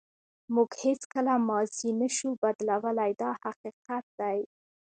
موږ 0.53 0.69
هیڅکله 0.85 1.33
ماضي 1.49 1.89
نشو 2.01 2.29
بدلولی 2.41 3.11
دا 3.21 3.29
حقیقت 3.43 4.05
دی. 4.19 4.39